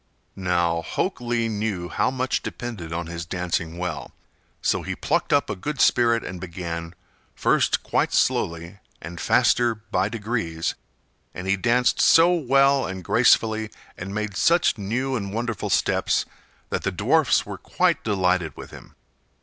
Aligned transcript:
Now, 0.35 0.81
Hok 0.81 1.21
Lee 1.21 1.47
knew 1.47 1.87
how 1.87 2.09
much 2.09 2.41
depended 2.41 2.91
on 2.91 3.05
his 3.05 3.23
dancing 3.23 3.77
well, 3.77 4.15
so 4.59 4.81
he 4.81 4.95
plucked 4.95 5.31
up 5.31 5.47
a 5.47 5.55
good 5.55 5.79
spirit 5.79 6.23
and 6.23 6.41
began, 6.41 6.95
first 7.35 7.83
quite 7.83 8.11
slowly 8.11 8.79
and 8.99 9.21
faster 9.21 9.75
by 9.75 10.09
degrees, 10.09 10.73
and 11.35 11.45
he 11.45 11.55
danced 11.55 12.01
so 12.01 12.33
well 12.33 12.87
and 12.87 13.03
gracefully, 13.03 13.69
and 13.95 14.11
made 14.11 14.35
such 14.35 14.75
new 14.75 15.15
and 15.15 15.35
wonderful 15.35 15.69
steps, 15.69 16.25
that 16.71 16.81
the 16.81 16.91
dwarfs 16.91 17.45
were 17.45 17.59
quite 17.59 18.03
delighted 18.03 18.57
with 18.57 18.71
him. 18.71 18.95